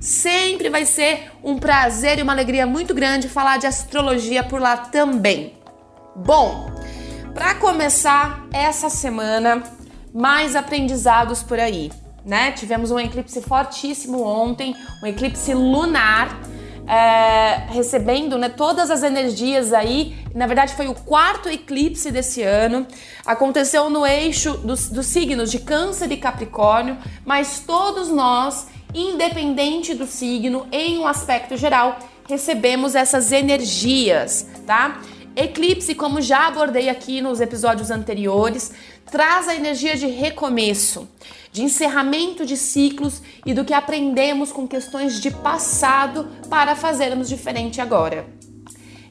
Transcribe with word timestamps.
Sempre 0.00 0.68
vai 0.68 0.84
ser 0.84 1.30
um 1.42 1.58
prazer 1.58 2.18
e 2.18 2.22
uma 2.22 2.32
alegria 2.32 2.66
muito 2.66 2.94
grande 2.94 3.28
falar 3.28 3.58
de 3.58 3.66
astrologia 3.66 4.42
por 4.42 4.60
lá 4.60 4.76
também. 4.76 5.54
Bom, 6.16 6.70
para 7.34 7.54
começar 7.54 8.46
essa 8.52 8.88
semana, 8.88 9.62
mais 10.12 10.54
aprendizados 10.54 11.42
por 11.42 11.58
aí, 11.58 11.90
né? 12.24 12.52
Tivemos 12.52 12.90
um 12.90 12.98
eclipse 12.98 13.40
fortíssimo 13.42 14.22
ontem, 14.22 14.76
um 15.02 15.06
eclipse 15.06 15.52
lunar 15.52 16.40
é, 16.86 17.66
recebendo 17.68 18.36
né, 18.38 18.48
todas 18.48 18.90
as 18.90 19.02
energias 19.02 19.72
aí. 19.72 20.16
Na 20.34 20.46
verdade, 20.46 20.74
foi 20.74 20.86
o 20.86 20.94
quarto 20.94 21.48
eclipse 21.48 22.10
desse 22.10 22.42
ano. 22.42 22.86
Aconteceu 23.24 23.88
no 23.88 24.06
eixo 24.06 24.58
dos, 24.58 24.88
dos 24.88 25.06
signos 25.06 25.50
de 25.50 25.58
Câncer 25.58 26.10
e 26.12 26.16
Capricórnio, 26.16 26.96
mas 27.24 27.60
todos 27.66 28.08
nós, 28.08 28.68
independente 28.94 29.94
do 29.94 30.06
signo, 30.06 30.66
em 30.70 30.98
um 30.98 31.06
aspecto 31.06 31.56
geral, 31.56 31.98
recebemos 32.28 32.94
essas 32.94 33.32
energias, 33.32 34.46
tá? 34.66 35.00
Eclipse, 35.36 35.96
como 35.96 36.20
já 36.20 36.46
abordei 36.46 36.88
aqui 36.88 37.20
nos 37.20 37.40
episódios 37.40 37.90
anteriores, 37.90 38.72
traz 39.10 39.48
a 39.48 39.54
energia 39.54 39.96
de 39.96 40.06
recomeço, 40.06 41.08
de 41.52 41.62
encerramento 41.62 42.44
de 42.44 42.56
ciclos 42.56 43.22
e 43.46 43.54
do 43.54 43.64
que 43.64 43.72
aprendemos 43.72 44.50
com 44.50 44.66
questões 44.66 45.20
de 45.20 45.30
passado 45.30 46.28
para 46.50 46.74
fazermos 46.74 47.28
diferente 47.28 47.80
agora. 47.80 48.26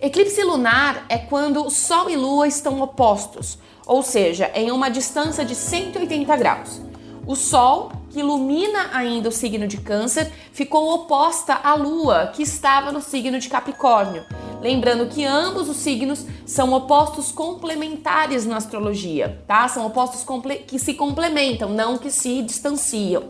Eclipse 0.02 0.44
lunar 0.44 1.06
é 1.08 1.18
quando 1.18 1.70
Sol 1.70 2.10
e 2.10 2.18
Lua 2.18 2.48
estão 2.48 2.82
opostos, 2.82 3.58
ou 3.86 4.04
seja, 4.04 4.52
em 4.54 4.72
uma 4.72 4.90
distância 4.90 5.46
de 5.46 5.56
180 5.56 6.36
graus. 6.36 6.82
O 7.26 7.38
Sol, 7.38 7.90
que 8.10 8.20
ilumina 8.20 8.90
ainda 8.92 9.30
o 9.30 9.32
signo 9.32 9.66
de 9.66 9.78
Câncer, 9.78 10.30
ficou 10.52 10.94
oposta 10.94 11.54
à 11.64 11.74
Lua, 11.74 12.32
que 12.36 12.44
estava 12.44 12.92
no 12.92 13.02
signo 13.02 13.40
de 13.40 13.48
Capricórnio. 13.48 14.26
Lembrando 14.64 15.08
que 15.08 15.26
ambos 15.26 15.68
os 15.68 15.76
signos 15.76 16.26
são 16.46 16.72
opostos 16.72 17.34
complementares 17.34 18.46
na 18.46 18.56
astrologia, 18.56 19.44
tá? 19.46 19.68
São 19.68 19.86
opostos 19.86 20.26
que 20.66 20.80
se 20.80 20.94
complementam, 20.94 21.68
não 21.68 21.98
que 21.98 22.10
se 22.10 22.42
distanciam. 22.42 23.24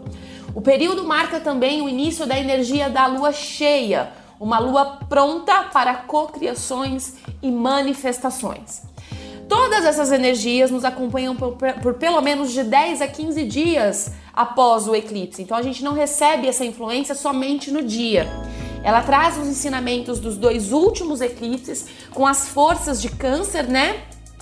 O 0.54 0.62
período 0.62 1.04
marca 1.04 1.40
também 1.40 1.82
o 1.82 1.90
início 1.90 2.28
da 2.28 2.38
energia 2.38 2.88
da 2.88 3.08
lua 3.08 3.34
cheia, 3.34 4.12
uma 4.40 4.60
lua 4.60 5.00
pronta 5.10 5.64
para 5.74 5.96
cocriações 5.96 7.16
e 7.42 7.50
manifestações. 7.50 8.84
Todas 9.50 9.86
essas 9.86 10.12
energias 10.12 10.70
nos 10.70 10.86
acompanham 10.86 11.36
por, 11.36 11.56
por, 11.82 11.96
pelo 11.96 12.22
menos 12.22 12.52
de 12.52 12.64
10 12.64 13.02
a 13.02 13.08
15 13.08 13.44
dias 13.46 14.12
após 14.32 14.88
o 14.88 14.94
eclipse. 14.94 15.42
Então 15.42 15.58
a 15.58 15.64
gente 15.64 15.84
não 15.84 15.94
recebe 15.94 16.48
essa 16.48 16.64
influência 16.64 17.16
somente 17.16 17.72
no 17.72 17.82
dia. 17.82 18.28
Ela 18.84 19.02
traz 19.02 19.38
os 19.38 19.48
ensinamentos 19.48 20.20
dos 20.20 20.38
dois 20.38 20.72
últimos 20.72 21.22
eclipses 21.22 21.86
com 22.12 22.28
as 22.28 22.50
forças 22.50 23.02
de 23.02 23.10
Câncer, 23.10 23.68
né? 23.68 24.02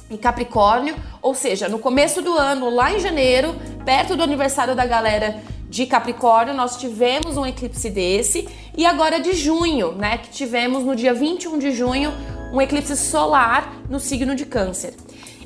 E 0.10 0.18
Capricórnio, 0.18 0.96
ou 1.22 1.34
seja, 1.34 1.70
no 1.70 1.80
começo 1.80 2.22
do 2.22 2.34
ano, 2.34 2.70
lá 2.70 2.94
em 2.94 3.00
janeiro, 3.00 3.56
perto 3.86 4.16
do 4.16 4.24
aniversário 4.24 4.76
da 4.76 4.86
galera 4.86 5.42
de 5.70 5.86
Capricórnio, 5.86 6.54
nós 6.54 6.76
tivemos 6.76 7.38
um 7.38 7.46
eclipse 7.46 7.90
desse, 7.90 8.46
e 8.76 8.86
agora 8.86 9.22
de 9.22 9.32
junho, 9.32 9.94
né, 9.94 10.18
que 10.18 10.30
tivemos 10.30 10.84
no 10.84 10.98
dia 10.98 11.14
21 11.14 11.58
de 11.60 11.72
junho 11.72 12.12
um 12.52 12.60
eclipse 12.60 12.98
solar 12.98 13.74
no 13.90 14.00
signo 14.00 14.36
de 14.36 14.46
Câncer. 14.46 14.94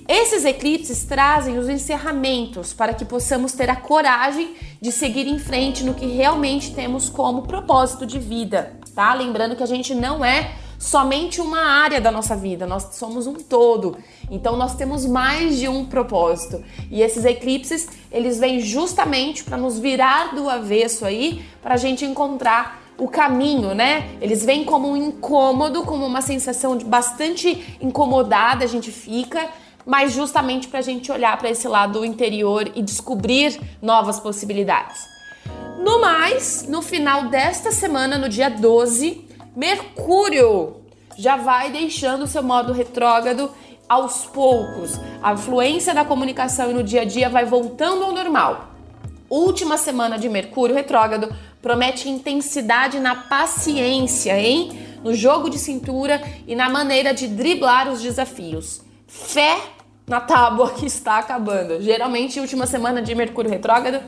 Esses 0.08 0.46
eclipses 0.46 1.04
trazem 1.04 1.58
os 1.58 1.68
encerramentos 1.68 2.74
para 2.74 2.94
que 2.94 3.04
possamos 3.04 3.54
ter 3.54 3.72
a 3.72 3.76
coragem 3.76 4.56
de 4.80 4.92
seguir 4.92 5.28
em 5.28 5.40
frente 5.40 5.84
no 5.84 5.96
que 5.96 6.06
realmente 6.06 6.76
temos 6.76 7.10
como 7.10 7.42
propósito 7.42 8.06
de 8.06 8.20
vida, 8.20 8.80
tá? 8.94 9.16
Lembrando 9.16 9.56
que 9.56 9.64
a 9.64 9.68
gente 9.68 9.96
não 9.96 10.24
é 10.24 10.54
somente 10.78 11.42
uma 11.42 11.60
área 11.60 12.00
da 12.00 12.12
nossa 12.12 12.36
vida, 12.36 12.68
nós 12.68 12.96
somos 12.96 13.26
um 13.26 13.34
todo. 13.34 13.98
Então 14.30 14.56
nós 14.56 14.76
temos 14.76 15.08
mais 15.08 15.58
de 15.58 15.68
um 15.68 15.86
propósito. 15.86 16.64
E 16.92 17.02
esses 17.02 17.26
eclipses, 17.26 17.88
eles 18.12 18.38
vêm 18.38 18.60
justamente 18.60 19.44
para 19.44 19.58
nos 19.58 19.80
virar 19.80 20.36
do 20.36 20.48
avesso 20.48 21.04
aí, 21.04 21.44
para 21.64 21.74
a 21.74 21.78
gente 21.78 22.06
encontrar 22.06 22.84
o 22.98 23.08
caminho, 23.08 23.74
né? 23.74 24.16
Eles 24.22 24.46
vêm 24.46 24.64
como 24.64 24.90
um 24.90 24.96
incômodo, 24.96 25.84
como 25.84 26.06
uma 26.06 26.22
sensação 26.22 26.78
de 26.78 26.86
bastante 26.86 27.78
incomodada, 27.82 28.64
a 28.64 28.68
gente 28.68 28.92
fica, 28.92 29.50
mas 29.86 30.14
justamente 30.14 30.68
para 30.68 30.80
a 30.80 30.84
gente 30.84 31.12
olhar 31.12 31.38
para 31.38 31.50
esse 31.50 31.68
lado 31.68 32.04
interior 32.04 32.72
e 32.76 32.82
descobrir 32.82 33.60
novas 33.82 34.20
possibilidades. 34.20 35.08
No 35.80 36.02
mais, 36.02 36.68
no 36.68 36.82
final 36.82 37.28
desta 37.28 37.72
semana, 37.72 38.18
no 38.18 38.28
dia 38.28 38.50
12, 38.50 39.28
Mercúrio 39.56 40.78
já 41.18 41.36
vai 41.36 41.72
deixando 41.72 42.24
o 42.24 42.28
seu 42.28 42.42
modo 42.42 42.74
retrógrado 42.74 43.52
aos 43.88 44.26
poucos. 44.26 45.00
A 45.22 45.38
fluência 45.38 45.94
da 45.94 46.04
comunicação 46.04 46.72
e 46.72 46.74
no 46.74 46.84
dia 46.84 47.02
a 47.02 47.06
dia 47.06 47.30
vai 47.30 47.46
voltando 47.46 48.04
ao 48.04 48.12
normal. 48.12 48.72
Última 49.30 49.78
semana 49.78 50.18
de 50.18 50.28
Mercúrio 50.28 50.76
retrógrado 50.76 51.34
promete 51.62 52.10
intensidade 52.10 53.00
na 53.00 53.16
paciência, 53.16 54.40
hein? 54.40 54.72
No 55.04 55.14
jogo 55.14 55.50
de 55.50 55.58
cintura 55.58 56.22
e 56.48 56.56
na 56.56 56.70
maneira 56.70 57.14
de 57.14 57.28
driblar 57.28 57.92
os 57.92 58.02
desafios. 58.02 58.82
Fé 59.08 59.58
na 60.08 60.20
tábua 60.20 60.72
que 60.72 60.86
está 60.86 61.20
acabando. 61.20 61.82
Geralmente, 61.82 62.40
última 62.40 62.68
semana 62.68 63.02
de 63.02 63.14
Mercúrio 63.16 63.50
retrógrado 63.50 64.02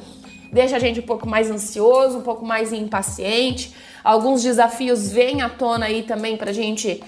deixa 0.52 0.78
a 0.78 0.80
gente 0.80 1.00
um 1.00 1.04
pouco 1.04 1.28
mais 1.28 1.50
ansioso, 1.50 2.20
um 2.20 2.22
pouco 2.22 2.46
mais 2.46 2.72
impaciente. 2.72 3.74
Alguns 4.04 4.44
desafios 4.44 5.12
vêm 5.12 5.42
à 5.42 5.50
tona 5.50 5.88
aí 5.88 6.04
também 6.04 6.38
pra 6.38 6.52
gente 6.52 7.04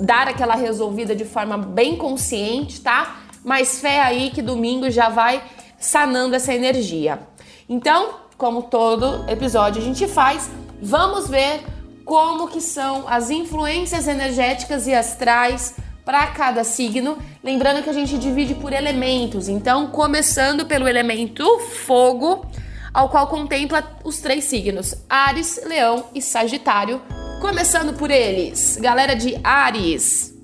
dar 0.00 0.28
aquela 0.28 0.54
resolvida 0.54 1.14
de 1.14 1.24
forma 1.24 1.56
bem 1.56 1.96
consciente, 1.96 2.80
tá? 2.80 3.20
Mas 3.44 3.80
fé 3.80 4.00
aí 4.00 4.30
que 4.30 4.42
domingo 4.42 4.90
já 4.90 5.08
vai 5.08 5.42
sanando 5.78 6.34
essa 6.34 6.54
energia. 6.54 7.20
Então, 7.68 8.14
como 8.36 8.64
todo 8.64 9.24
episódio 9.30 9.80
a 9.80 9.84
gente 9.84 10.06
faz, 10.06 10.50
vamos 10.82 11.28
ver 11.28 11.62
como 12.04 12.48
que 12.48 12.60
são 12.60 13.04
as 13.06 13.30
influências 13.30 14.08
energéticas 14.08 14.86
e 14.86 14.94
astrais 14.94 15.76
para 16.10 16.26
cada 16.26 16.64
signo. 16.64 17.18
Lembrando 17.40 17.84
que 17.84 17.88
a 17.88 17.92
gente 17.92 18.18
divide 18.18 18.56
por 18.56 18.72
elementos. 18.72 19.48
Então, 19.48 19.86
começando 19.86 20.66
pelo 20.66 20.88
elemento 20.88 21.46
fogo, 21.60 22.44
ao 22.92 23.08
qual 23.08 23.28
contempla 23.28 23.96
os 24.02 24.18
três 24.18 24.42
signos: 24.42 24.92
Ares, 25.08 25.60
Leão 25.64 26.06
e 26.12 26.20
Sagitário. 26.20 27.00
Começando 27.40 27.96
por 27.96 28.10
eles, 28.10 28.76
galera 28.80 29.14
de 29.14 29.38
Ares. 29.44 30.34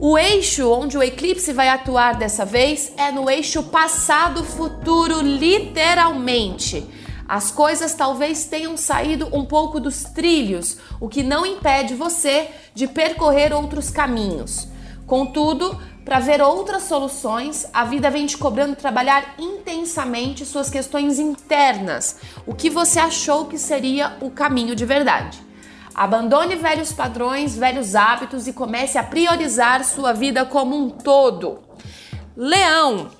O 0.00 0.18
eixo 0.18 0.68
onde 0.68 0.98
o 0.98 1.02
eclipse 1.02 1.52
vai 1.52 1.68
atuar 1.68 2.16
dessa 2.16 2.44
vez 2.44 2.92
é 2.96 3.12
no 3.12 3.30
eixo 3.30 3.62
passado-futuro, 3.62 5.20
literalmente. 5.20 6.84
As 7.28 7.50
coisas 7.50 7.94
talvez 7.94 8.44
tenham 8.44 8.76
saído 8.76 9.28
um 9.32 9.44
pouco 9.44 9.80
dos 9.80 10.04
trilhos, 10.04 10.78
o 11.00 11.08
que 11.08 11.22
não 11.22 11.46
impede 11.46 11.94
você 11.94 12.50
de 12.74 12.86
percorrer 12.86 13.52
outros 13.52 13.90
caminhos. 13.90 14.68
Contudo, 15.06 15.78
para 16.04 16.18
ver 16.18 16.42
outras 16.42 16.82
soluções, 16.82 17.66
a 17.72 17.84
vida 17.84 18.10
vem 18.10 18.26
te 18.26 18.36
cobrando 18.36 18.76
trabalhar 18.76 19.34
intensamente 19.38 20.44
suas 20.44 20.68
questões 20.68 21.18
internas, 21.18 22.16
o 22.46 22.54
que 22.54 22.68
você 22.68 22.98
achou 22.98 23.46
que 23.46 23.58
seria 23.58 24.16
o 24.20 24.30
caminho 24.30 24.76
de 24.76 24.84
verdade. 24.84 25.42
Abandone 25.94 26.56
velhos 26.56 26.92
padrões, 26.92 27.56
velhos 27.56 27.94
hábitos 27.94 28.46
e 28.46 28.52
comece 28.52 28.98
a 28.98 29.02
priorizar 29.02 29.84
sua 29.84 30.12
vida 30.12 30.44
como 30.44 30.76
um 30.76 30.90
todo. 30.90 31.60
Leão, 32.36 33.10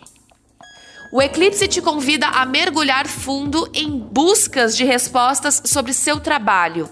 o 1.14 1.22
eclipse 1.22 1.68
te 1.68 1.80
convida 1.80 2.26
a 2.26 2.44
mergulhar 2.44 3.06
fundo 3.06 3.70
em 3.72 3.88
buscas 3.88 4.76
de 4.76 4.82
respostas 4.82 5.62
sobre 5.64 5.92
seu 5.92 6.18
trabalho. 6.18 6.90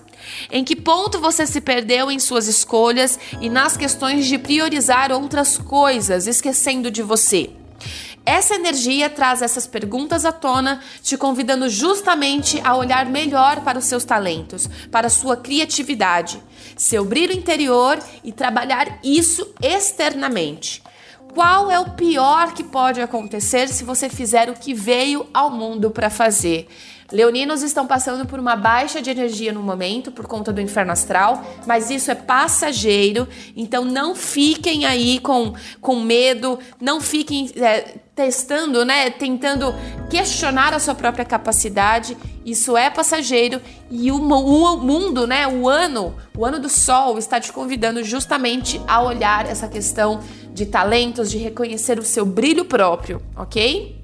Em 0.48 0.62
que 0.62 0.76
ponto 0.76 1.18
você 1.18 1.44
se 1.44 1.60
perdeu 1.60 2.08
em 2.08 2.20
suas 2.20 2.46
escolhas 2.46 3.18
e 3.40 3.50
nas 3.50 3.76
questões 3.76 4.26
de 4.26 4.38
priorizar 4.38 5.10
outras 5.10 5.58
coisas, 5.58 6.28
esquecendo 6.28 6.88
de 6.88 7.02
você? 7.02 7.50
Essa 8.24 8.54
energia 8.54 9.10
traz 9.10 9.42
essas 9.42 9.66
perguntas 9.66 10.24
à 10.24 10.30
tona, 10.30 10.80
te 11.02 11.16
convidando 11.16 11.68
justamente 11.68 12.60
a 12.62 12.76
olhar 12.76 13.06
melhor 13.06 13.62
para 13.62 13.80
os 13.80 13.86
seus 13.86 14.04
talentos, 14.04 14.70
para 14.88 15.10
sua 15.10 15.36
criatividade, 15.36 16.40
seu 16.76 17.04
brilho 17.04 17.32
interior 17.32 17.98
e 18.22 18.30
trabalhar 18.30 19.00
isso 19.02 19.52
externamente. 19.60 20.80
Qual 21.34 21.70
é 21.70 21.80
o 21.80 21.90
pior 21.90 22.52
que 22.52 22.62
pode 22.62 23.00
acontecer 23.00 23.66
se 23.68 23.84
você 23.84 24.10
fizer 24.10 24.50
o 24.50 24.54
que 24.54 24.74
veio 24.74 25.26
ao 25.32 25.50
mundo 25.50 25.90
para 25.90 26.10
fazer? 26.10 26.68
Leoninos 27.10 27.62
estão 27.62 27.86
passando 27.86 28.26
por 28.26 28.38
uma 28.38 28.56
baixa 28.56 29.00
de 29.00 29.10
energia 29.10 29.52
no 29.52 29.62
momento 29.62 30.10
por 30.10 30.26
conta 30.26 30.52
do 30.52 30.60
inferno 30.60 30.92
astral, 30.92 31.44
mas 31.66 31.90
isso 31.90 32.10
é 32.10 32.14
passageiro, 32.14 33.28
então 33.54 33.84
não 33.84 34.14
fiquem 34.14 34.86
aí 34.86 35.18
com, 35.20 35.52
com 35.80 36.00
medo, 36.00 36.58
não 36.80 37.00
fiquem 37.00 37.50
é, 37.56 37.96
testando, 38.14 38.84
né, 38.84 39.10
tentando 39.10 39.74
questionar 40.10 40.72
a 40.72 40.78
sua 40.78 40.94
própria 40.94 41.24
capacidade. 41.24 42.16
Isso 42.44 42.76
é 42.76 42.90
passageiro 42.90 43.60
e 43.90 44.10
o, 44.10 44.16
o 44.16 44.76
mundo, 44.78 45.26
né, 45.26 45.46
o 45.46 45.68
ano, 45.68 46.14
o 46.36 46.44
ano 46.44 46.58
do 46.58 46.68
sol 46.68 47.18
está 47.18 47.38
te 47.38 47.52
convidando 47.52 48.02
justamente 48.02 48.80
a 48.86 49.02
olhar 49.02 49.46
essa 49.46 49.68
questão 49.68 50.20
de 50.52 50.66
talentos, 50.66 51.30
de 51.30 51.38
reconhecer 51.38 51.98
o 51.98 52.04
seu 52.04 52.26
brilho 52.26 52.64
próprio, 52.64 53.22
ok? 53.36 54.00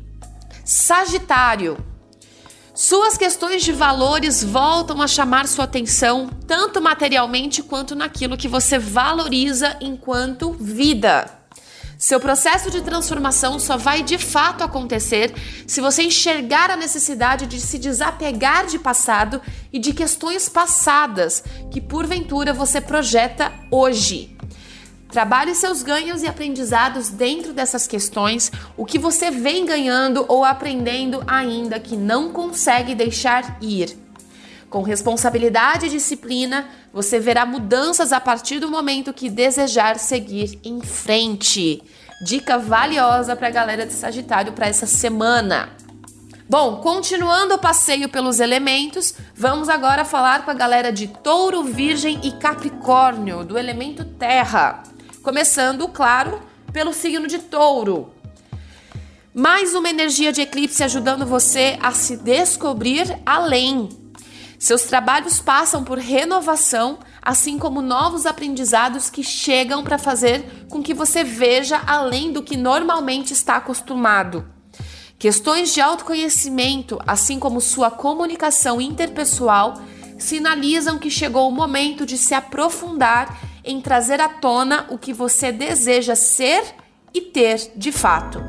Sagitário. 0.64 1.76
Suas 2.74 3.18
questões 3.18 3.64
de 3.64 3.72
valores 3.72 4.44
voltam 4.44 5.02
a 5.02 5.08
chamar 5.08 5.48
sua 5.48 5.64
atenção, 5.64 6.30
tanto 6.46 6.80
materialmente 6.80 7.62
quanto 7.62 7.96
naquilo 7.96 8.36
que 8.36 8.46
você 8.46 8.78
valoriza 8.78 9.76
enquanto 9.80 10.52
vida. 10.52 11.28
Seu 11.98 12.20
processo 12.20 12.70
de 12.70 12.80
transformação 12.80 13.58
só 13.58 13.76
vai 13.76 14.04
de 14.04 14.16
fato 14.16 14.62
acontecer 14.62 15.34
se 15.66 15.80
você 15.80 16.04
enxergar 16.04 16.70
a 16.70 16.76
necessidade 16.76 17.44
de 17.46 17.60
se 17.60 17.76
desapegar 17.76 18.66
de 18.66 18.78
passado 18.78 19.42
e 19.72 19.80
de 19.80 19.92
questões 19.92 20.48
passadas 20.48 21.42
que 21.72 21.80
porventura 21.80 22.52
você 22.52 22.80
projeta 22.80 23.52
hoje. 23.72 24.37
Trabalhe 25.10 25.54
seus 25.54 25.82
ganhos 25.82 26.22
e 26.22 26.26
aprendizados 26.26 27.08
dentro 27.08 27.54
dessas 27.54 27.86
questões, 27.86 28.52
o 28.76 28.84
que 28.84 28.98
você 28.98 29.30
vem 29.30 29.64
ganhando 29.64 30.24
ou 30.28 30.44
aprendendo 30.44 31.24
ainda 31.26 31.80
que 31.80 31.96
não 31.96 32.30
consegue 32.30 32.94
deixar 32.94 33.56
ir. 33.62 33.96
Com 34.68 34.82
responsabilidade 34.82 35.86
e 35.86 35.90
disciplina, 35.90 36.68
você 36.92 37.18
verá 37.18 37.46
mudanças 37.46 38.12
a 38.12 38.20
partir 38.20 38.58
do 38.58 38.70
momento 38.70 39.14
que 39.14 39.30
desejar 39.30 39.98
seguir 39.98 40.58
em 40.62 40.82
frente. 40.82 41.82
Dica 42.22 42.58
valiosa 42.58 43.34
para 43.34 43.48
a 43.48 43.52
galera 43.52 43.86
de 43.86 43.94
Sagitário 43.94 44.52
para 44.52 44.66
essa 44.66 44.84
semana. 44.84 45.70
Bom, 46.50 46.76
continuando 46.76 47.54
o 47.54 47.58
passeio 47.58 48.10
pelos 48.10 48.40
elementos, 48.40 49.14
vamos 49.34 49.70
agora 49.70 50.04
falar 50.04 50.44
com 50.44 50.50
a 50.50 50.54
galera 50.54 50.92
de 50.92 51.08
Touro, 51.08 51.62
Virgem 51.62 52.20
e 52.22 52.32
Capricórnio, 52.32 53.44
do 53.44 53.58
elemento 53.58 54.04
Terra. 54.04 54.82
Começando, 55.28 55.86
claro, 55.88 56.40
pelo 56.72 56.90
signo 56.94 57.26
de 57.26 57.38
Touro. 57.38 58.10
Mais 59.34 59.74
uma 59.74 59.90
energia 59.90 60.32
de 60.32 60.40
eclipse 60.40 60.82
ajudando 60.82 61.26
você 61.26 61.76
a 61.82 61.92
se 61.92 62.16
descobrir 62.16 63.20
além. 63.26 63.90
Seus 64.58 64.84
trabalhos 64.84 65.38
passam 65.38 65.84
por 65.84 65.98
renovação, 65.98 66.98
assim 67.20 67.58
como 67.58 67.82
novos 67.82 68.24
aprendizados 68.24 69.10
que 69.10 69.22
chegam 69.22 69.84
para 69.84 69.98
fazer 69.98 70.66
com 70.70 70.82
que 70.82 70.94
você 70.94 71.22
veja 71.22 71.82
além 71.86 72.32
do 72.32 72.42
que 72.42 72.56
normalmente 72.56 73.34
está 73.34 73.56
acostumado. 73.56 74.46
Questões 75.18 75.74
de 75.74 75.82
autoconhecimento, 75.82 76.98
assim 77.06 77.38
como 77.38 77.60
sua 77.60 77.90
comunicação 77.90 78.80
interpessoal, 78.80 79.74
sinalizam 80.18 80.98
que 80.98 81.10
chegou 81.10 81.50
o 81.50 81.52
momento 81.52 82.06
de 82.06 82.16
se 82.16 82.32
aprofundar 82.32 83.38
em 83.68 83.82
trazer 83.82 84.18
à 84.18 84.30
tona 84.30 84.86
o 84.88 84.96
que 84.96 85.12
você 85.12 85.52
deseja 85.52 86.16
ser 86.16 86.64
e 87.12 87.20
ter 87.20 87.70
de 87.76 87.92
fato. 87.92 88.42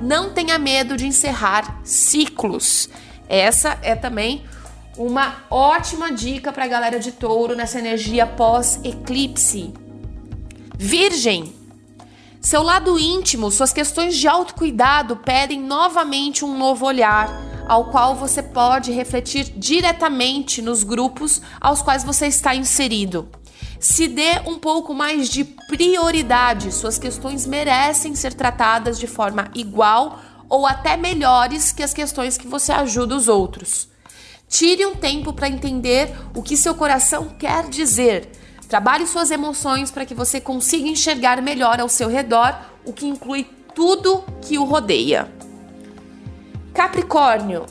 Não 0.00 0.32
tenha 0.32 0.58
medo 0.58 0.96
de 0.96 1.06
encerrar 1.06 1.78
ciclos. 1.84 2.88
Essa 3.28 3.78
é 3.82 3.94
também 3.94 4.44
uma 4.96 5.44
ótima 5.50 6.10
dica 6.10 6.50
para 6.50 6.64
a 6.64 6.68
galera 6.68 6.98
de 6.98 7.12
touro 7.12 7.54
nessa 7.54 7.78
energia 7.78 8.26
pós-eclipse. 8.26 9.74
Virgem, 10.78 11.54
seu 12.40 12.62
lado 12.62 12.98
íntimo, 12.98 13.50
suas 13.50 13.74
questões 13.74 14.16
de 14.16 14.26
autocuidado 14.26 15.16
pedem 15.16 15.60
novamente 15.60 16.46
um 16.46 16.56
novo 16.56 16.86
olhar, 16.86 17.28
ao 17.68 17.90
qual 17.90 18.16
você 18.16 18.42
pode 18.42 18.90
refletir 18.90 19.52
diretamente 19.56 20.62
nos 20.62 20.82
grupos 20.82 21.42
aos 21.60 21.82
quais 21.82 22.02
você 22.02 22.26
está 22.26 22.54
inserido. 22.54 23.28
Se 23.82 24.06
dê 24.06 24.40
um 24.46 24.60
pouco 24.60 24.94
mais 24.94 25.28
de 25.28 25.42
prioridade, 25.42 26.70
suas 26.70 27.00
questões 27.00 27.44
merecem 27.44 28.14
ser 28.14 28.32
tratadas 28.32 28.96
de 28.96 29.08
forma 29.08 29.50
igual 29.56 30.20
ou 30.48 30.68
até 30.68 30.96
melhores 30.96 31.72
que 31.72 31.82
as 31.82 31.92
questões 31.92 32.38
que 32.38 32.46
você 32.46 32.70
ajuda 32.70 33.16
os 33.16 33.26
outros. 33.26 33.88
Tire 34.48 34.86
um 34.86 34.94
tempo 34.94 35.32
para 35.32 35.48
entender 35.48 36.14
o 36.32 36.44
que 36.44 36.56
seu 36.56 36.76
coração 36.76 37.30
quer 37.30 37.68
dizer. 37.68 38.30
Trabalhe 38.68 39.04
suas 39.04 39.32
emoções 39.32 39.90
para 39.90 40.06
que 40.06 40.14
você 40.14 40.40
consiga 40.40 40.86
enxergar 40.86 41.42
melhor 41.42 41.80
ao 41.80 41.88
seu 41.88 42.08
redor, 42.08 42.56
o 42.84 42.92
que 42.92 43.08
inclui 43.08 43.50
tudo 43.74 44.22
que 44.42 44.58
o 44.58 44.64
rodeia. 44.64 45.28
Capricórnio. 46.72 47.66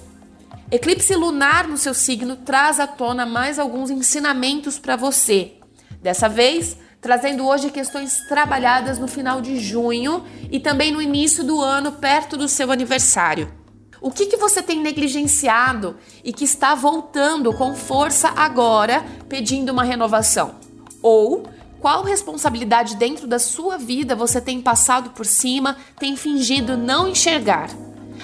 Eclipse 0.69 1.15
lunar 1.15 1.69
no 1.69 1.77
seu 1.77 1.93
signo 1.93 2.35
traz 2.35 2.81
à 2.81 2.87
tona 2.87 3.25
mais 3.25 3.57
alguns 3.57 3.89
ensinamentos 3.89 4.77
para 4.77 4.97
você. 4.97 5.60
Dessa 6.01 6.29
vez, 6.29 6.77
trazendo 7.01 7.47
hoje 7.47 7.71
questões 7.71 8.27
trabalhadas 8.27 8.99
no 8.99 9.07
final 9.07 9.41
de 9.41 9.59
junho 9.59 10.23
e 10.51 10.59
também 10.59 10.91
no 10.91 11.01
início 11.01 11.43
do 11.43 11.59
ano, 11.59 11.93
perto 11.93 12.37
do 12.37 12.47
seu 12.47 12.71
aniversário. 12.71 13.51
O 13.99 14.11
que, 14.11 14.25
que 14.25 14.37
você 14.37 14.63
tem 14.63 14.79
negligenciado 14.79 15.97
e 16.23 16.31
que 16.31 16.43
está 16.43 16.73
voltando 16.73 17.53
com 17.53 17.75
força 17.75 18.29
agora, 18.35 19.05
pedindo 19.27 19.71
uma 19.71 19.83
renovação? 19.83 20.55
Ou 21.01 21.43
qual 21.79 22.03
responsabilidade 22.03 22.95
dentro 22.95 23.27
da 23.27 23.39
sua 23.39 23.77
vida 23.77 24.15
você 24.15 24.39
tem 24.39 24.61
passado 24.61 25.11
por 25.11 25.25
cima, 25.25 25.77
tem 25.99 26.15
fingido 26.15 26.77
não 26.77 27.07
enxergar? 27.07 27.69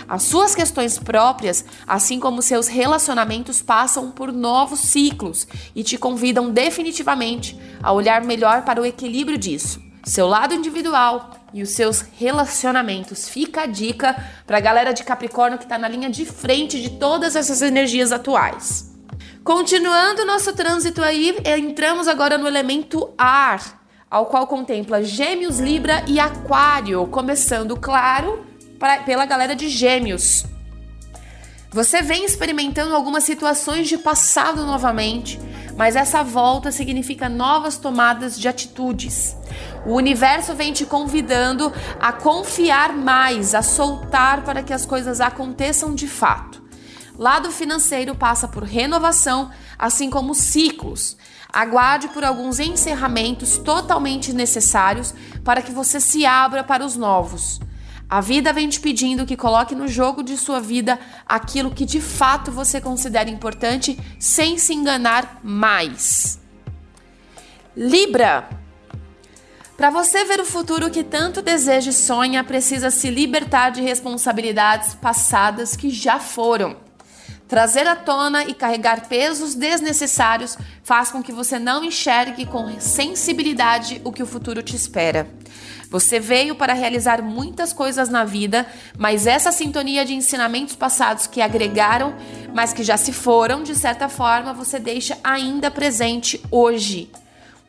As 0.08 0.24
suas 0.24 0.56
questões 0.56 0.98
próprias, 0.98 1.66
assim 1.86 2.20
como 2.20 2.42
seus 2.42 2.68
relacionamentos, 2.68 3.62
passam 3.62 4.10
por 4.10 4.32
novos 4.32 4.80
ciclos 4.80 5.48
e 5.76 5.84
te 5.84 5.98
convidam 5.98 6.50
definitivamente 6.50 7.60
a 7.84 7.92
olhar 7.92 8.24
melhor 8.24 8.64
para 8.64 8.82
o 8.82 8.86
equilíbrio 8.86 9.38
disso. 9.38 9.82
Seu 10.06 10.26
lado 10.26 10.54
individual 10.54 11.32
e 11.54 11.62
os 11.62 11.72
seus 11.72 12.02
relacionamentos. 12.18 13.28
Fica 13.28 13.64
a 13.64 13.66
dica 13.66 14.16
para 14.46 14.58
a 14.58 14.62
galera 14.62 14.94
de 14.94 15.04
Capricórnio 15.04 15.58
que 15.58 15.66
está 15.66 15.78
na 15.78 15.90
linha 15.90 16.10
de 16.10 16.26
frente 16.26 16.82
de 16.82 16.92
todas 16.92 17.36
essas 17.36 17.62
energias 17.62 18.14
atuais. 18.14 18.96
Continuando 19.44 20.26
nosso 20.26 20.54
trânsito 20.54 21.02
aí, 21.02 21.38
entramos 21.46 22.08
agora 22.08 22.38
no 22.38 22.48
elemento 22.48 23.14
ar, 23.18 23.82
ao 24.10 24.28
qual 24.28 24.48
contempla 24.48 25.04
Gêmeos, 25.04 25.60
Libra 25.60 26.04
e 26.08 26.20
Aquário, 26.20 27.06
começando, 27.08 27.76
claro, 27.76 28.46
pra, 28.78 29.00
pela 29.04 29.26
galera 29.26 29.56
de 29.56 29.68
Gêmeos. 29.70 30.46
Você 31.72 32.02
vem 32.02 32.24
experimentando 32.24 32.96
algumas 32.96 33.24
situações 33.24 33.88
de 33.88 33.98
passado 33.98 34.66
novamente, 34.66 35.40
mas 35.76 35.96
essa 35.96 36.24
volta 36.24 36.72
significa 36.72 37.28
novas 37.28 37.78
tomadas 37.78 38.40
de 38.40 38.48
atitudes. 38.48 39.36
O 39.86 39.94
universo 39.94 40.56
vem 40.56 40.72
te 40.72 40.86
convidando 40.86 41.72
a 42.00 42.12
confiar 42.12 42.94
mais, 42.94 43.54
a 43.54 43.62
soltar 43.62 44.44
para 44.44 44.64
que 44.64 44.74
as 44.74 44.86
coisas 44.86 45.20
aconteçam 45.20 45.94
de 45.94 46.08
fato. 46.08 46.64
Lado 47.18 47.52
financeiro 47.52 48.16
passa 48.16 48.48
por 48.48 48.64
renovação, 48.64 49.52
assim 49.78 50.10
como 50.10 50.34
ciclos. 50.34 51.18
Aguarde 51.52 52.08
por 52.10 52.24
alguns 52.24 52.60
encerramentos 52.60 53.58
totalmente 53.58 54.34
necessários 54.34 55.14
para 55.44 55.62
que 55.62 55.72
você 55.72 56.00
se 56.00 56.26
abra 56.26 56.64
para 56.64 56.86
os 56.86 56.96
novos. 56.96 57.60
A 58.10 58.22
vida 58.22 58.54
vem 58.54 58.70
te 58.70 58.80
pedindo 58.80 59.26
que 59.26 59.36
coloque 59.36 59.76
no 59.76 59.86
jogo 59.86 60.24
de 60.24 60.38
sua 60.38 60.62
vida 60.62 60.98
aquilo 61.26 61.72
que 61.72 61.86
de 61.86 62.00
fato 62.00 62.52
você 62.52 62.80
considera 62.80 63.30
importante, 63.30 64.00
sem 64.18 64.58
se 64.58 64.74
enganar 64.74 65.42
mais. 65.44 66.40
Libra. 67.76 68.48
Para 69.76 69.90
você 69.90 70.24
ver 70.24 70.40
o 70.40 70.46
futuro 70.46 70.90
que 70.90 71.04
tanto 71.04 71.42
deseja 71.42 71.90
e 71.92 71.94
sonha, 71.94 72.44
precisa 72.44 72.90
se 72.90 73.10
libertar 73.10 73.72
de 73.72 73.82
responsabilidades 73.82 74.96
passadas 74.96 75.76
que 75.76 75.90
já 75.90 76.18
foram. 76.18 76.78
Trazer 77.48 77.88
à 77.88 77.96
tona 77.96 78.44
e 78.46 78.54
carregar 78.54 79.08
pesos 79.08 79.54
desnecessários 79.54 80.58
faz 80.82 81.12
com 81.12 81.22
que 81.22 81.32
você 81.32 81.60
não 81.60 81.84
enxergue 81.84 82.46
com 82.46 82.80
sensibilidade 82.80 84.02
o 84.04 84.12
que 84.12 84.24
o 84.24 84.28
futuro 84.28 84.64
te 84.64 84.76
espera. 84.76 85.30
Você 85.90 86.20
veio 86.20 86.56
para 86.56 86.74
realizar 86.74 87.22
muitas 87.22 87.72
coisas 87.72 88.10
na 88.10 88.24
vida, 88.24 88.66
mas 88.98 89.26
essa 89.26 89.52
sintonia 89.52 90.04
de 90.04 90.14
ensinamentos 90.14 90.76
passados 90.76 91.28
que 91.28 91.42
agregaram, 91.42 92.16
mas 92.54 92.74
que 92.74 92.84
já 92.84 92.98
se 92.98 93.14
foram, 93.14 93.64
de 93.64 93.76
certa 93.76 94.10
forma, 94.10 94.54
você 94.54 94.80
deixa 94.80 95.18
ainda 95.24 95.72
presente 95.72 96.42
hoje. 96.52 97.10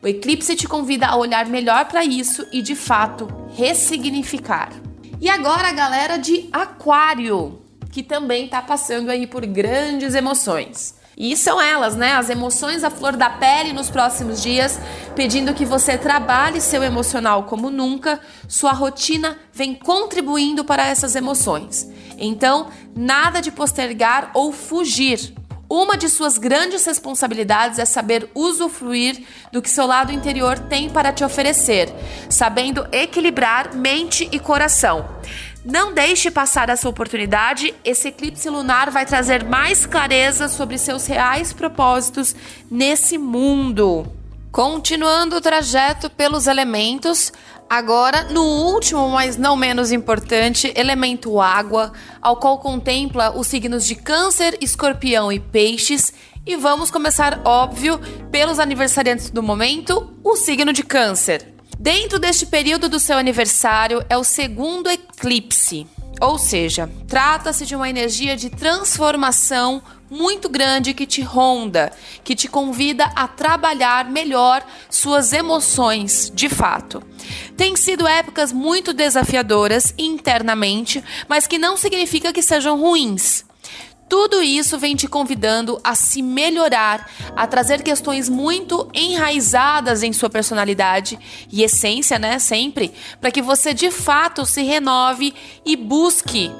O 0.01 0.07
eclipse 0.07 0.55
te 0.55 0.67
convida 0.67 1.07
a 1.07 1.15
olhar 1.15 1.45
melhor 1.45 1.85
para 1.85 2.03
isso 2.03 2.45
e, 2.51 2.61
de 2.61 2.75
fato, 2.75 3.27
ressignificar. 3.55 4.69
E 5.19 5.29
agora, 5.29 5.71
galera 5.71 6.17
de 6.17 6.47
Aquário 6.51 7.59
que 7.91 8.03
também 8.03 8.45
está 8.45 8.61
passando 8.61 9.09
aí 9.09 9.25
por 9.25 9.45
grandes 9.45 10.13
emoções. 10.13 10.98
E 11.19 11.35
são 11.35 11.59
elas, 11.61 11.97
né? 11.97 12.13
As 12.13 12.29
emoções 12.29 12.81
à 12.81 12.89
flor 12.89 13.17
da 13.17 13.29
pele 13.29 13.73
nos 13.73 13.89
próximos 13.89 14.41
dias, 14.41 14.79
pedindo 15.17 15.53
que 15.53 15.65
você 15.65 15.97
trabalhe 15.97 16.61
seu 16.61 16.81
emocional 16.81 17.43
como 17.43 17.69
nunca. 17.69 18.21
Sua 18.47 18.71
rotina 18.71 19.37
vem 19.51 19.75
contribuindo 19.75 20.63
para 20.63 20.87
essas 20.87 21.17
emoções. 21.17 21.89
Então, 22.17 22.69
nada 22.95 23.41
de 23.41 23.51
postergar 23.51 24.31
ou 24.33 24.53
fugir. 24.53 25.33
Uma 25.69 25.95
de 25.95 26.09
suas 26.09 26.39
grandes 26.39 26.83
responsabilidades 26.85 27.77
é 27.77 27.85
saber 27.85 28.31
usufruir 28.33 29.23
do 29.51 29.61
que 29.61 29.69
seu 29.69 29.85
lado 29.85 30.11
interior 30.11 30.57
tem 30.57 30.89
para 30.89 31.13
te 31.13 31.23
oferecer, 31.23 31.93
sabendo 32.27 32.87
equilibrar 32.91 33.75
mente 33.75 34.27
e 34.31 34.39
coração. 34.39 35.07
Não 35.63 35.93
deixe 35.93 36.31
passar 36.31 36.69
essa 36.69 36.87
oportunidade. 36.87 37.73
Esse 37.83 38.07
eclipse 38.07 38.49
lunar 38.49 38.89
vai 38.89 39.05
trazer 39.05 39.43
mais 39.43 39.85
clareza 39.85 40.47
sobre 40.47 40.77
seus 40.77 41.05
reais 41.05 41.51
propósitos 41.51 42.35
nesse 42.71 43.17
mundo. 43.17 44.07
Continuando 44.51 45.35
o 45.35 45.41
trajeto 45.41 46.09
pelos 46.09 46.47
elementos, 46.47 47.31
agora 47.69 48.23
no 48.23 48.41
último, 48.41 49.07
mas 49.09 49.37
não 49.37 49.55
menos 49.55 49.91
importante, 49.91 50.73
elemento 50.75 51.39
água, 51.39 51.91
ao 52.21 52.37
qual 52.37 52.57
contempla 52.57 53.37
os 53.37 53.45
signos 53.45 53.85
de 53.85 53.95
Câncer, 53.95 54.57
Escorpião 54.61 55.31
e 55.31 55.39
Peixes. 55.39 56.13
E 56.47 56.55
vamos 56.55 56.89
começar, 56.89 57.41
óbvio, 57.45 57.99
pelos 58.31 58.59
aniversariantes 58.59 59.29
do 59.29 59.43
momento, 59.43 60.11
o 60.23 60.35
signo 60.35 60.73
de 60.73 60.83
Câncer. 60.83 61.59
Dentro 61.81 62.19
deste 62.19 62.45
período 62.45 62.89
do 62.89 62.99
seu 62.99 63.17
aniversário 63.17 64.03
é 64.09 64.17
o 64.17 64.23
segundo 64.23 64.89
eclipse, 65.19 65.85
ou 66.21 66.37
seja, 66.39 66.89
trata-se 67.07 67.65
de 67.65 67.75
uma 67.75 67.89
energia 67.89 68.37
de 68.37 68.49
transformação 68.49 69.81
muito 70.09 70.49
grande 70.49 70.93
que 70.93 71.05
te 71.05 71.21
ronda, 71.21 71.91
que 72.23 72.35
te 72.35 72.47
convida 72.47 73.11
a 73.15 73.27
trabalhar 73.27 74.09
melhor 74.09 74.65
suas 74.89 75.33
emoções 75.33 76.31
de 76.33 76.49
fato. 76.49 77.03
Tem 77.55 77.75
sido 77.75 78.07
épocas 78.07 78.51
muito 78.51 78.93
desafiadoras 78.93 79.93
internamente, 79.97 81.03
mas 81.27 81.45
que 81.45 81.59
não 81.59 81.77
significa 81.77 82.33
que 82.33 82.41
sejam 82.41 82.79
ruins. 82.79 83.45
Tudo 84.09 84.41
isso 84.41 84.79
vem 84.79 84.95
te 84.95 85.07
convidando 85.07 85.79
a 85.83 85.93
se 85.93 86.23
melhorar, 86.23 87.09
a 87.35 87.45
trazer 87.45 87.83
questões 87.83 88.27
muito 88.27 88.89
enraizadas 88.91 90.01
em 90.01 90.11
sua 90.11 90.31
personalidade 90.31 91.19
e 91.51 91.61
essência, 91.61 92.17
né? 92.17 92.39
Sempre, 92.39 92.91
para 93.21 93.29
que 93.29 93.41
você 93.41 93.71
de 93.71 93.91
fato 93.91 94.47
se 94.47 94.63
renove 94.63 95.33
e 95.63 95.75
busque 95.75 96.51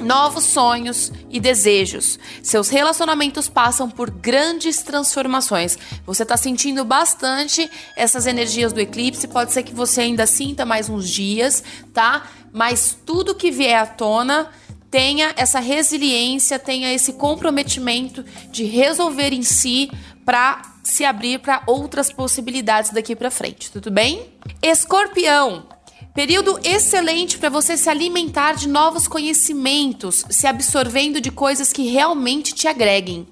novos 0.00 0.44
sonhos 0.44 1.12
e 1.30 1.40
desejos. 1.40 2.18
Seus 2.42 2.68
relacionamentos 2.68 3.48
passam 3.48 3.90
por 3.90 4.10
grandes 4.10 4.82
transformações. 4.82 5.78
Você 6.04 6.22
está 6.22 6.36
sentindo 6.36 6.84
bastante 6.84 7.70
essas 7.94 8.26
energias 8.26 8.72
do 8.72 8.80
eclipse. 8.80 9.28
Pode 9.28 9.52
ser 9.52 9.62
que 9.62 9.74
você 9.74 10.02
ainda 10.02 10.26
sinta 10.26 10.64
mais 10.64 10.88
uns 10.88 11.08
dias, 11.08 11.62
tá? 11.92 12.26
Mas 12.52 12.96
tudo 13.04 13.34
que 13.34 13.50
vier 13.50 13.78
à 13.78 13.86
tona 13.86 14.50
tenha 14.90 15.32
essa 15.36 15.60
resiliência, 15.60 16.58
tenha 16.58 16.92
esse 16.92 17.14
comprometimento 17.14 18.24
de 18.50 18.64
resolver 18.64 19.32
em 19.32 19.42
si 19.42 19.90
para 20.24 20.62
se 20.82 21.04
abrir 21.04 21.40
para 21.40 21.62
outras 21.66 22.12
possibilidades 22.12 22.90
daqui 22.90 23.16
para 23.16 23.30
frente, 23.30 23.70
tudo 23.70 23.90
bem? 23.90 24.32
Escorpião, 24.62 25.66
período 26.14 26.58
excelente 26.64 27.38
para 27.38 27.50
você 27.50 27.76
se 27.76 27.90
alimentar 27.90 28.54
de 28.54 28.68
novos 28.68 29.08
conhecimentos, 29.08 30.24
se 30.30 30.46
absorvendo 30.46 31.20
de 31.20 31.30
coisas 31.30 31.72
que 31.72 31.88
realmente 31.88 32.54
te 32.54 32.68
agreguem. 32.68 33.26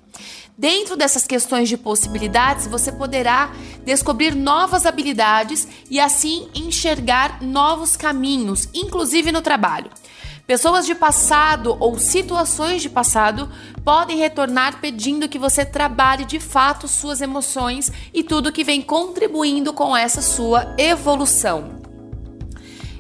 Dentro 0.57 0.97
dessas 0.97 1.27
questões 1.27 1.69
de 1.69 1.77
possibilidades, 1.77 2.69
você 2.69 2.93
poderá 2.93 3.53
descobrir 3.85 4.37
novas 4.37 4.87
habilidades 4.87 5.67
e 5.91 5.99
assim 5.99 6.49
enxergar 6.55 7.43
novos 7.43 7.97
caminhos, 7.97 8.69
inclusive 8.73 9.33
no 9.33 9.43
trabalho. 9.43 9.91
Pessoas 10.47 10.85
de 10.85 10.95
passado 10.95 11.75
ou 11.81 11.99
situações 11.99 12.83
de 12.83 12.91
passado 12.91 13.51
podem 13.83 14.19
retornar 14.19 14.79
pedindo 14.79 15.29
que 15.29 15.39
você 15.39 15.65
trabalhe 15.65 16.27
de 16.27 16.39
fato 16.39 16.87
suas 16.87 17.23
emoções 17.23 17.91
e 18.13 18.23
tudo 18.23 18.53
que 18.53 18.63
vem 18.63 18.83
contribuindo 18.83 19.73
com 19.73 19.97
essa 19.97 20.21
sua 20.21 20.75
evolução. 20.77 21.81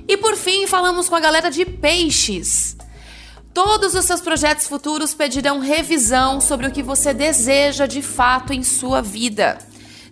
E 0.09 0.17
por 0.17 0.37
fim, 0.37 0.67
falamos 0.67 1.07
com 1.07 1.17
a 1.17 1.21
galera 1.21 1.51
de 1.51 1.67
peixes. 1.67 2.79
Todos 3.53 3.95
os 3.95 4.07
seus 4.07 4.23
projetos 4.23 4.67
futuros 4.67 5.13
pedirão 5.13 5.59
revisão 5.59 6.41
sobre 6.41 6.67
o 6.67 6.73
que 6.73 6.83
você 6.83 7.13
deseja 7.13 7.87
de 7.87 8.01
fato 8.01 8.55
em 8.55 8.63
sua 8.63 9.03
vida. 9.03 9.59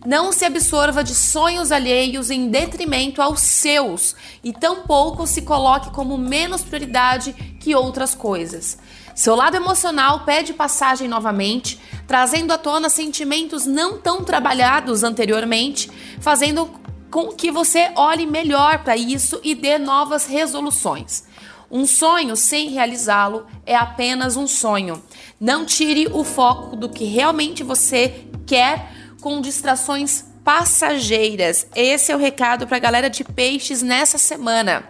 Não 0.04 0.32
se 0.32 0.44
absorva 0.44 1.04
de 1.04 1.14
sonhos 1.14 1.70
alheios 1.70 2.28
em 2.28 2.48
detrimento 2.48 3.22
aos 3.22 3.40
seus 3.40 4.16
e 4.42 4.52
tampouco 4.52 5.26
se 5.26 5.42
coloque 5.42 5.90
como 5.90 6.18
menos 6.18 6.62
prioridade 6.62 7.32
que 7.60 7.74
outras 7.74 8.12
coisas. 8.12 8.78
Seu 9.14 9.36
lado 9.36 9.56
emocional 9.56 10.24
pede 10.24 10.52
passagem 10.52 11.06
novamente, 11.06 11.78
trazendo 12.06 12.52
à 12.52 12.58
tona 12.58 12.88
sentimentos 12.88 13.64
não 13.64 13.98
tão 13.98 14.24
trabalhados 14.24 15.04
anteriormente, 15.04 15.88
fazendo 16.20 16.68
com 17.08 17.28
que 17.28 17.52
você 17.52 17.92
olhe 17.94 18.26
melhor 18.26 18.82
para 18.82 18.96
isso 18.96 19.38
e 19.44 19.54
dê 19.54 19.78
novas 19.78 20.26
resoluções. 20.26 21.24
Um 21.70 21.86
sonho 21.86 22.36
sem 22.36 22.70
realizá-lo 22.70 23.46
é 23.64 23.76
apenas 23.76 24.36
um 24.36 24.46
sonho. 24.48 25.02
Não 25.40 25.64
tire 25.64 26.08
o 26.12 26.24
foco 26.24 26.74
do 26.74 26.88
que 26.88 27.04
realmente 27.04 27.62
você 27.62 28.26
quer 28.44 28.90
com 29.22 29.40
distrações 29.40 30.24
passageiras. 30.44 31.66
Esse 31.74 32.10
é 32.10 32.16
o 32.16 32.18
recado 32.18 32.66
para 32.66 32.76
a 32.76 32.80
galera 32.80 33.08
de 33.08 33.22
peixes 33.22 33.80
nessa 33.80 34.18
semana. 34.18 34.84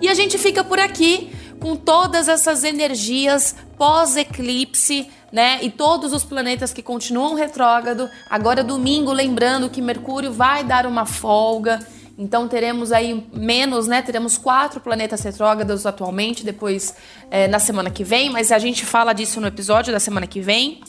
E 0.00 0.08
a 0.08 0.14
gente 0.14 0.38
fica 0.38 0.64
por 0.64 0.80
aqui 0.80 1.30
com 1.60 1.76
todas 1.76 2.26
essas 2.26 2.64
energias 2.64 3.54
pós-eclipse, 3.76 5.08
né? 5.30 5.58
E 5.62 5.70
todos 5.70 6.12
os 6.12 6.24
planetas 6.24 6.72
que 6.72 6.82
continuam 6.82 7.34
retrógrado. 7.34 8.08
Agora 8.30 8.64
domingo, 8.64 9.12
lembrando 9.12 9.68
que 9.68 9.82
Mercúrio 9.82 10.32
vai 10.32 10.64
dar 10.64 10.86
uma 10.86 11.04
folga. 11.04 11.78
Então 12.16 12.48
teremos 12.48 12.92
aí 12.92 13.26
menos, 13.32 13.86
né? 13.86 14.00
Teremos 14.00 14.38
quatro 14.38 14.80
planetas 14.80 15.20
retrógrados 15.22 15.84
atualmente, 15.84 16.44
depois 16.44 16.94
é, 17.30 17.46
na 17.46 17.58
semana 17.58 17.90
que 17.90 18.04
vem, 18.04 18.30
mas 18.30 18.50
a 18.52 18.58
gente 18.58 18.86
fala 18.86 19.12
disso 19.12 19.40
no 19.40 19.46
episódio 19.46 19.92
da 19.92 20.00
semana 20.00 20.26
que 20.26 20.40
vem. 20.40 20.80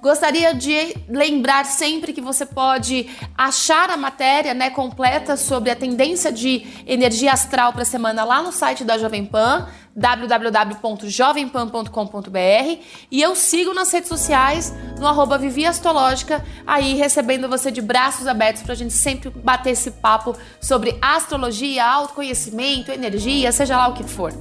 Gostaria 0.00 0.54
de 0.54 0.94
lembrar 1.08 1.64
sempre 1.64 2.12
que 2.12 2.20
você 2.20 2.46
pode 2.46 3.08
achar 3.36 3.90
a 3.90 3.96
matéria 3.96 4.54
né, 4.54 4.70
completa 4.70 5.36
sobre 5.36 5.70
a 5.70 5.76
tendência 5.76 6.30
de 6.30 6.64
energia 6.86 7.32
astral 7.32 7.72
para 7.72 7.82
a 7.82 7.86
semana 7.86 8.22
lá 8.22 8.40
no 8.40 8.52
site 8.52 8.84
da 8.84 8.96
Jovem 8.96 9.24
Pan, 9.24 9.66
www.jovempan.com.br 9.96 12.80
e 13.10 13.20
eu 13.20 13.34
sigo 13.34 13.74
nas 13.74 13.92
redes 13.92 14.08
sociais 14.08 14.72
no 15.00 15.08
arroba 15.08 15.36
Vivi 15.36 15.66
Astrológica, 15.66 16.44
aí 16.64 16.94
recebendo 16.94 17.48
você 17.48 17.72
de 17.72 17.82
braços 17.82 18.28
abertos 18.28 18.62
para 18.62 18.74
a 18.74 18.76
gente 18.76 18.94
sempre 18.94 19.30
bater 19.30 19.70
esse 19.70 19.90
papo 19.90 20.36
sobre 20.60 20.96
astrologia, 21.02 21.84
autoconhecimento, 21.84 22.92
energia, 22.92 23.50
seja 23.50 23.76
lá 23.76 23.88
o 23.88 23.94
que 23.94 24.04
for. 24.04 24.32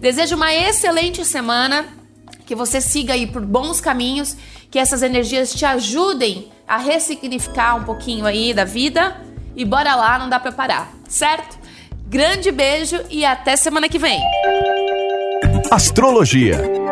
Desejo 0.00 0.34
uma 0.34 0.52
excelente 0.52 1.24
semana, 1.24 1.86
que 2.44 2.54
você 2.54 2.80
siga 2.80 3.14
aí 3.14 3.26
por 3.26 3.40
bons 3.40 3.80
caminhos 3.80 4.36
que 4.70 4.78
essas 4.78 5.02
energias 5.02 5.54
te 5.54 5.64
ajudem 5.64 6.48
a 6.66 6.78
ressignificar 6.78 7.76
um 7.76 7.84
pouquinho 7.84 8.26
aí 8.26 8.52
da 8.52 8.64
vida. 8.64 9.16
E 9.56 9.64
bora 9.64 9.94
lá, 9.94 10.18
não 10.18 10.28
dá 10.28 10.40
para 10.40 10.52
parar, 10.52 10.92
certo? 11.08 11.58
Grande 12.06 12.50
beijo 12.50 13.00
e 13.10 13.24
até 13.24 13.56
semana 13.56 13.88
que 13.88 13.98
vem. 13.98 14.20
Astrologia 15.70 16.83